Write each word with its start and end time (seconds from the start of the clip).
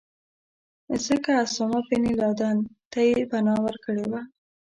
ځکه 1.05 1.31
اسامه 1.43 1.79
بن 1.89 2.03
لادن 2.19 2.57
ته 2.91 2.99
یې 3.09 3.21
پناه 3.31 3.59
ورکړې 3.65 4.05
وه. 4.11 4.21